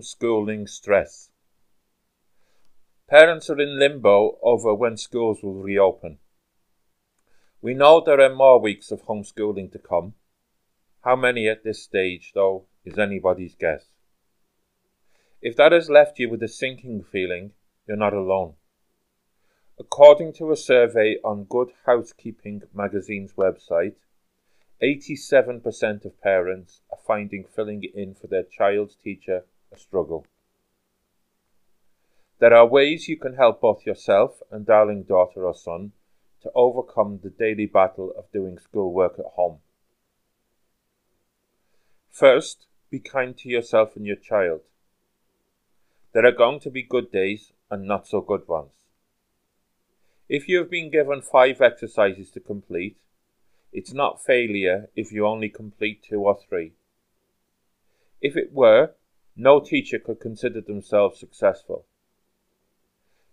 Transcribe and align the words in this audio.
Homeschooling 0.00 0.66
stress. 0.66 1.30
Parents 3.06 3.50
are 3.50 3.60
in 3.60 3.78
limbo 3.78 4.38
over 4.42 4.74
when 4.74 4.96
schools 4.96 5.42
will 5.42 5.62
reopen. 5.62 6.18
We 7.60 7.74
know 7.74 8.00
there 8.00 8.22
are 8.22 8.34
more 8.34 8.58
weeks 8.58 8.90
of 8.90 9.04
homeschooling 9.04 9.72
to 9.72 9.78
come. 9.78 10.14
How 11.04 11.16
many 11.16 11.48
at 11.48 11.64
this 11.64 11.82
stage, 11.82 12.32
though, 12.34 12.64
is 12.82 12.98
anybody's 12.98 13.54
guess. 13.54 13.90
If 15.42 15.54
that 15.56 15.72
has 15.72 15.90
left 15.90 16.18
you 16.18 16.30
with 16.30 16.42
a 16.42 16.48
sinking 16.48 17.04
feeling, 17.04 17.52
you're 17.86 17.98
not 17.98 18.14
alone. 18.14 18.54
According 19.78 20.32
to 20.34 20.50
a 20.50 20.56
survey 20.56 21.18
on 21.22 21.44
Good 21.44 21.72
Housekeeping 21.84 22.62
magazine's 22.72 23.34
website, 23.34 23.96
87% 24.82 26.06
of 26.06 26.20
parents 26.22 26.80
are 26.90 26.98
finding 27.06 27.44
filling 27.44 27.84
in 27.94 28.14
for 28.14 28.28
their 28.28 28.44
child's 28.44 28.96
teacher 28.96 29.44
a 29.72 29.78
struggle. 29.78 30.26
There 32.38 32.54
are 32.54 32.66
ways 32.66 33.08
you 33.08 33.18
can 33.18 33.34
help 33.34 33.60
both 33.60 33.84
yourself 33.84 34.40
and 34.50 34.64
darling 34.64 35.02
daughter 35.02 35.44
or 35.46 35.54
son 35.54 35.92
to 36.42 36.50
overcome 36.54 37.20
the 37.22 37.30
daily 37.30 37.66
battle 37.66 38.12
of 38.16 38.32
doing 38.32 38.58
schoolwork 38.58 39.18
at 39.18 39.32
home. 39.36 39.58
First, 42.10 42.66
be 42.90 42.98
kind 42.98 43.36
to 43.38 43.48
yourself 43.48 43.94
and 43.94 44.06
your 44.06 44.16
child. 44.16 44.62
There 46.12 46.26
are 46.26 46.32
going 46.32 46.60
to 46.60 46.70
be 46.70 46.82
good 46.82 47.12
days 47.12 47.52
and 47.70 47.86
not 47.86 48.06
so 48.06 48.20
good 48.20 48.48
ones. 48.48 48.72
If 50.28 50.48
you 50.48 50.58
have 50.58 50.70
been 50.70 50.90
given 50.90 51.22
five 51.22 51.60
exercises 51.60 52.30
to 52.30 52.40
complete, 52.40 52.96
it's 53.72 53.92
not 53.92 54.24
failure 54.24 54.88
if 54.96 55.12
you 55.12 55.26
only 55.26 55.48
complete 55.48 56.02
two 56.02 56.20
or 56.20 56.38
three. 56.48 56.72
If 58.20 58.36
it 58.36 58.52
were, 58.52 58.94
no 59.36 59.60
teacher 59.60 59.98
could 59.98 60.20
consider 60.20 60.60
themselves 60.60 61.18
successful. 61.18 61.86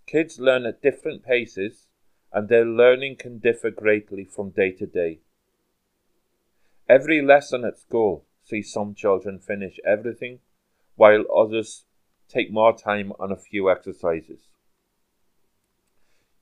Kids 0.06 0.40
learn 0.40 0.66
at 0.66 0.82
different 0.82 1.24
paces, 1.24 1.88
and 2.32 2.48
their 2.48 2.66
learning 2.66 3.16
can 3.16 3.40
differ 3.40 3.70
greatly 3.70 4.24
from 4.24 4.52
day 4.52 4.72
to 4.72 4.86
day. 4.86 5.20
Every 6.88 7.22
lesson 7.22 7.66
at 7.66 7.80
school 7.80 8.26
sees 8.44 8.72
some 8.72 8.96
children 8.96 9.40
finish 9.40 9.80
everything, 9.86 10.40
while 10.96 11.26
others 11.36 11.86
take 12.30 12.52
more 12.52 12.76
time 12.76 13.12
on 13.20 13.32
a 13.32 13.38
few 13.38 13.70
exercises. 13.70 14.48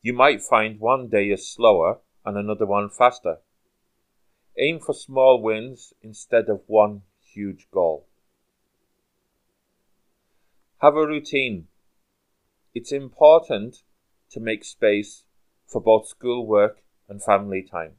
You 0.01 0.13
might 0.13 0.43
find 0.43 0.79
one 0.79 1.07
day 1.07 1.29
is 1.31 1.47
slower 1.47 1.99
and 2.23 2.37
another 2.37 2.65
one 2.67 2.89
faster. 2.89 3.37
Aim 4.57 4.79
for 4.79 4.93
small 4.93 5.41
wins 5.41 5.93
instead 6.01 6.47
of 6.49 6.61
one 6.67 7.01
huge 7.19 7.67
goal. 7.71 8.07
Have 10.79 10.95
a 10.95 11.07
routine. 11.07 11.67
It's 12.73 12.91
important 12.91 13.83
to 14.31 14.39
make 14.41 14.65
space 14.65 15.23
for 15.65 15.81
both 15.81 16.07
schoolwork 16.07 16.83
and 17.07 17.23
family 17.23 17.61
time. 17.61 17.93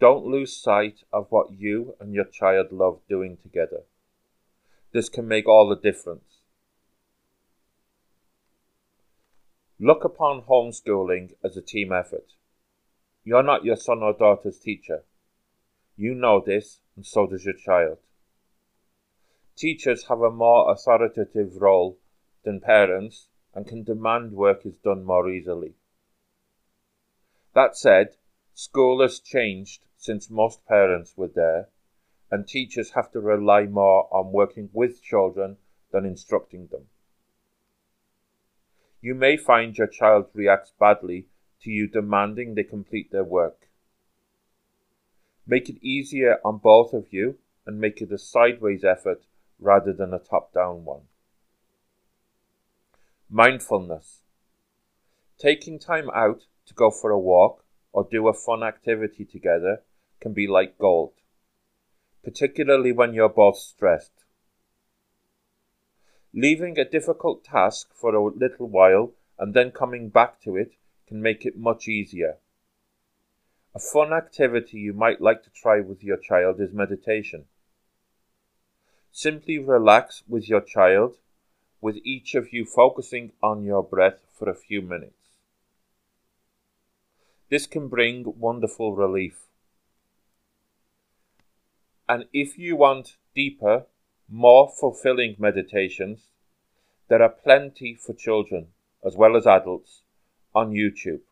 Don't 0.00 0.26
lose 0.26 0.56
sight 0.56 1.02
of 1.12 1.26
what 1.30 1.52
you 1.52 1.94
and 2.00 2.14
your 2.14 2.24
child 2.24 2.72
love 2.72 3.00
doing 3.08 3.36
together. 3.36 3.82
This 4.92 5.08
can 5.10 5.28
make 5.28 5.46
all 5.46 5.68
the 5.68 5.76
difference. 5.76 6.40
Look 9.78 10.04
upon 10.04 10.42
homeschooling 10.42 11.34
as 11.44 11.56
a 11.56 11.62
team 11.62 11.92
effort. 11.92 12.32
You're 13.24 13.42
not 13.42 13.64
your 13.64 13.76
son 13.76 14.02
or 14.02 14.14
daughter's 14.14 14.58
teacher. 14.58 15.04
You 15.96 16.14
know 16.14 16.42
this, 16.44 16.80
and 16.94 17.04
so 17.04 17.26
does 17.26 17.44
your 17.44 17.54
child. 17.54 17.98
Teachers 19.56 20.04
have 20.08 20.20
a 20.20 20.30
more 20.30 20.70
authoritative 20.70 21.62
role 21.62 21.96
than 22.44 22.60
parents 22.60 23.28
and 23.54 23.66
can 23.66 23.84
demand 23.84 24.32
work 24.32 24.66
is 24.66 24.76
done 24.76 25.02
more 25.02 25.30
easily. 25.30 25.74
That 27.54 27.74
said, 27.74 28.16
school 28.52 29.00
has 29.00 29.18
changed 29.18 29.86
since 29.96 30.28
most 30.28 30.66
parents 30.66 31.16
were 31.16 31.28
there, 31.28 31.70
and 32.30 32.46
teachers 32.46 32.90
have 32.90 33.10
to 33.12 33.20
rely 33.20 33.64
more 33.64 34.08
on 34.14 34.30
working 34.30 34.68
with 34.74 35.02
children 35.02 35.56
than 35.90 36.04
instructing 36.04 36.66
them. 36.66 36.88
You 39.00 39.14
may 39.14 39.38
find 39.38 39.76
your 39.78 39.86
child 39.86 40.26
reacts 40.34 40.72
badly 40.78 41.28
to 41.62 41.70
you 41.70 41.86
demanding 41.86 42.54
they 42.54 42.64
complete 42.64 43.10
their 43.10 43.24
work. 43.24 43.68
Make 45.46 45.70
it 45.70 45.82
easier 45.82 46.40
on 46.44 46.58
both 46.58 46.92
of 46.92 47.10
you 47.10 47.38
and 47.64 47.80
make 47.80 48.02
it 48.02 48.12
a 48.12 48.18
sideways 48.18 48.84
effort 48.84 49.24
rather 49.58 49.92
than 49.92 50.12
a 50.12 50.18
top 50.18 50.52
down 50.52 50.84
one. 50.84 51.02
Mindfulness. 53.28 54.22
Taking 55.38 55.78
time 55.78 56.10
out 56.14 56.44
to 56.66 56.74
go 56.74 56.90
for 56.90 57.10
a 57.10 57.18
walk 57.18 57.64
or 57.92 58.06
do 58.10 58.28
a 58.28 58.32
fun 58.32 58.62
activity 58.62 59.24
together 59.24 59.82
can 60.20 60.32
be 60.32 60.46
like 60.46 60.78
gold, 60.78 61.12
particularly 62.22 62.92
when 62.92 63.14
you're 63.14 63.28
both 63.28 63.58
stressed. 63.58 64.24
Leaving 66.32 66.78
a 66.78 66.84
difficult 66.84 67.44
task 67.44 67.88
for 67.94 68.14
a 68.14 68.22
little 68.22 68.68
while 68.68 69.12
and 69.38 69.54
then 69.54 69.70
coming 69.70 70.08
back 70.08 70.40
to 70.42 70.56
it 70.56 70.74
can 71.06 71.22
make 71.22 71.44
it 71.46 71.56
much 71.56 71.88
easier. 71.88 72.36
A 73.74 73.78
fun 73.78 74.12
activity 74.12 74.78
you 74.78 74.92
might 74.92 75.20
like 75.20 75.42
to 75.42 75.50
try 75.50 75.80
with 75.80 76.02
your 76.02 76.16
child 76.16 76.60
is 76.60 76.72
meditation. 76.72 77.44
Simply 79.18 79.58
relax 79.58 80.22
with 80.28 80.46
your 80.46 80.60
child, 80.60 81.16
with 81.80 81.96
each 82.04 82.34
of 82.34 82.52
you 82.52 82.66
focusing 82.66 83.32
on 83.42 83.64
your 83.64 83.82
breath 83.82 84.20
for 84.38 84.46
a 84.46 84.54
few 84.54 84.82
minutes. 84.82 85.38
This 87.48 87.66
can 87.66 87.88
bring 87.88 88.38
wonderful 88.38 88.94
relief. 88.94 89.46
And 92.06 92.26
if 92.34 92.58
you 92.58 92.76
want 92.76 93.16
deeper, 93.34 93.86
more 94.28 94.70
fulfilling 94.78 95.36
meditations, 95.38 96.26
there 97.08 97.22
are 97.22 97.30
plenty 97.30 97.94
for 97.94 98.12
children 98.12 98.66
as 99.02 99.16
well 99.16 99.34
as 99.34 99.46
adults 99.46 100.02
on 100.54 100.72
YouTube. 100.72 101.22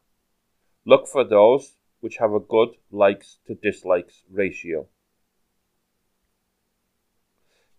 Look 0.86 1.06
for 1.06 1.22
those 1.22 1.74
which 2.00 2.16
have 2.16 2.32
a 2.32 2.40
good 2.40 2.76
likes 2.90 3.36
to 3.46 3.54
dislikes 3.54 4.22
ratio. 4.30 4.86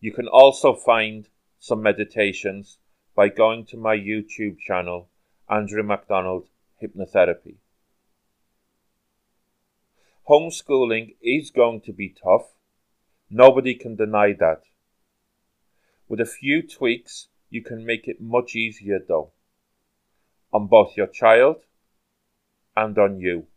You 0.05 0.11
can 0.11 0.27
also 0.27 0.75
find 0.75 1.27
some 1.57 1.81
meditations 1.81 2.77
by 3.15 3.27
going 3.27 3.65
to 3.65 3.75
my 3.75 3.97
YouTube 3.97 4.59
channel, 4.59 5.09
Andrew 5.49 5.81
MacDonald 5.81 6.47
Hypnotherapy. 6.79 7.55
Homeschooling 10.29 11.15
is 11.23 11.49
going 11.49 11.81
to 11.81 11.91
be 11.91 12.09
tough. 12.23 12.53
Nobody 13.31 13.73
can 13.73 13.95
deny 13.95 14.33
that. 14.33 14.65
With 16.07 16.21
a 16.21 16.25
few 16.27 16.61
tweaks, 16.61 17.29
you 17.49 17.63
can 17.63 17.83
make 17.83 18.07
it 18.07 18.21
much 18.21 18.55
easier 18.55 18.99
though, 18.99 19.31
on 20.53 20.67
both 20.67 20.95
your 20.95 21.07
child 21.07 21.63
and 22.77 22.95
on 22.99 23.19
you. 23.19 23.47